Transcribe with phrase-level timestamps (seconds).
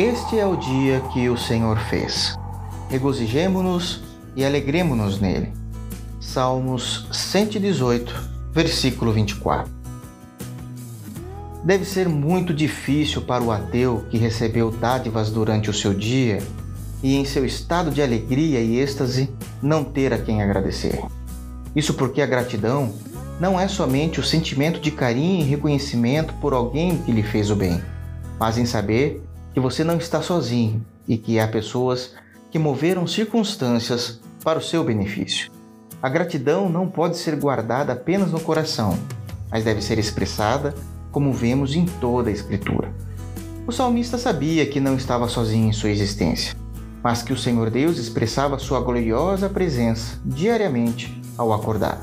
[0.00, 2.34] este é o dia que o Senhor fez.
[2.88, 4.02] Regozijemo-nos
[4.34, 5.52] e alegremo-nos nele.
[6.18, 9.70] Salmos 118, versículo 24.
[11.62, 16.42] Deve ser muito difícil para o ateu que recebeu dádivas durante o seu dia
[17.02, 19.28] e em seu estado de alegria e êxtase
[19.60, 20.98] não ter a quem agradecer.
[21.76, 22.94] Isso porque a gratidão
[23.38, 27.56] não é somente o sentimento de carinho e reconhecimento por alguém que lhe fez o
[27.56, 27.82] bem,
[28.38, 32.14] mas em saber que você não está sozinho e que há pessoas
[32.50, 35.50] que moveram circunstâncias para o seu benefício.
[36.02, 38.98] A gratidão não pode ser guardada apenas no coração,
[39.50, 40.74] mas deve ser expressada
[41.12, 42.92] como vemos em toda a Escritura.
[43.66, 46.56] O salmista sabia que não estava sozinho em sua existência,
[47.02, 52.00] mas que o Senhor Deus expressava sua gloriosa presença diariamente ao acordar.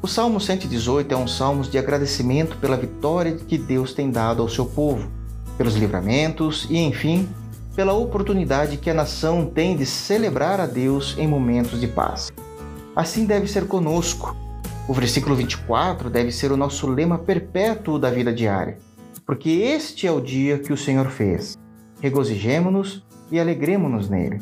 [0.00, 4.48] O Salmo 118 é um salmo de agradecimento pela vitória que Deus tem dado ao
[4.48, 5.10] seu povo,
[5.58, 7.28] pelos livramentos e, enfim,
[7.74, 12.32] pela oportunidade que a nação tem de celebrar a Deus em momentos de paz.
[12.96, 14.34] Assim deve ser conosco.
[14.88, 18.78] O versículo 24 deve ser o nosso lema perpétuo da vida diária,
[19.26, 21.58] porque este é o dia que o Senhor fez.
[22.00, 24.40] Regozijemo-nos e alegremo-nos nele.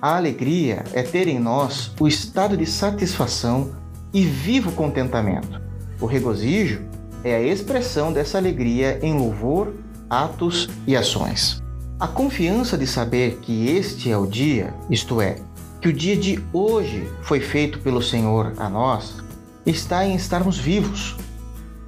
[0.00, 3.72] A alegria é ter em nós o estado de satisfação
[4.12, 5.60] e vivo contentamento.
[6.00, 6.82] O regozijo
[7.24, 9.72] é a expressão dessa alegria em louvor,
[10.12, 11.62] atos e ações.
[11.98, 15.38] A confiança de saber que este é o dia, isto é,
[15.80, 19.16] que o dia de hoje foi feito pelo Senhor a nós,
[19.64, 21.16] está em estarmos vivos.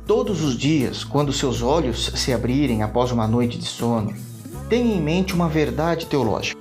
[0.06, 4.14] Todos os dias, quando seus olhos se abrirem após uma noite de sono,
[4.70, 6.58] tenha em mente uma verdade teológica.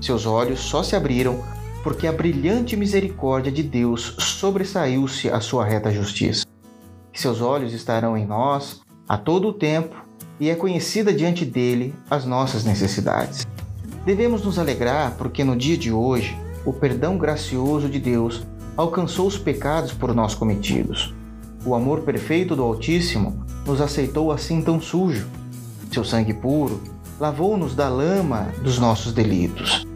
[0.00, 1.40] Seus olhos só se abriram
[1.84, 6.44] porque a brilhante misericórdia de Deus sobressaiu-se à sua reta justiça.
[7.12, 10.04] Seus olhos estarão em nós a todo o tempo
[10.38, 13.46] e é conhecida diante dele as nossas necessidades.
[14.04, 18.42] Devemos nos alegrar porque no dia de hoje o perdão gracioso de Deus
[18.76, 21.14] alcançou os pecados por nós cometidos.
[21.64, 25.26] O amor perfeito do Altíssimo nos aceitou assim tão sujo.
[25.90, 26.82] Seu sangue puro
[27.18, 29.86] lavou-nos da lama dos nossos delitos.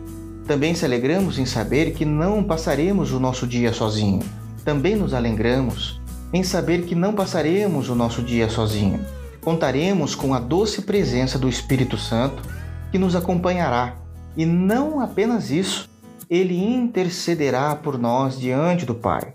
[0.46, 4.22] Também se alegramos em saber que não passaremos o nosso dia sozinho.
[4.64, 6.00] Também nos alegramos
[6.32, 9.00] em saber que não passaremos o nosso dia sozinho.
[9.40, 12.42] Contaremos com a doce presença do Espírito Santo
[12.90, 13.96] que nos acompanhará.
[14.36, 15.88] E não apenas isso,
[16.28, 19.34] ele intercederá por nós diante do Pai.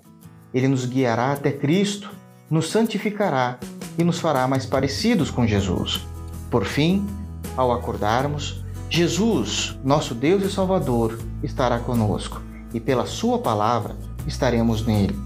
[0.54, 2.12] Ele nos guiará até Cristo,
[2.50, 3.58] nos santificará
[3.98, 6.06] e nos fará mais parecidos com Jesus.
[6.52, 7.06] Por fim,
[7.58, 12.42] ao acordarmos, Jesus, nosso Deus e Salvador, estará conosco
[12.74, 13.96] e pela Sua palavra
[14.28, 15.18] estaremos nele.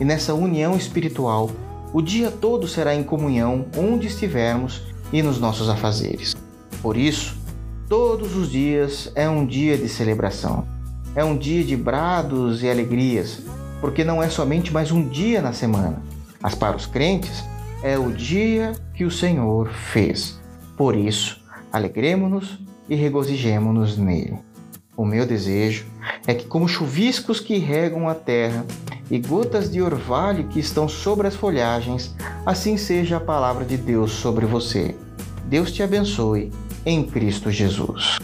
[0.00, 1.50] E nessa união espiritual,
[1.92, 4.82] o dia todo será em comunhão onde estivermos
[5.12, 6.34] e nos nossos afazeres.
[6.80, 7.36] Por isso,
[7.88, 10.66] todos os dias é um dia de celebração.
[11.14, 13.42] É um dia de brados e alegrias,
[13.80, 16.02] porque não é somente mais um dia na semana,
[16.40, 17.44] mas para os crentes
[17.82, 20.40] é o dia que o Senhor fez.
[20.76, 24.38] Por isso, alegremos-nos e regozijemo-nos nele.
[24.96, 25.84] O meu desejo
[26.26, 28.64] é que, como chuviscos que regam a terra
[29.12, 32.14] e gotas de orvalho que estão sobre as folhagens,
[32.46, 34.96] assim seja a palavra de Deus sobre você.
[35.44, 36.50] Deus te abençoe
[36.86, 38.18] em Cristo Jesus.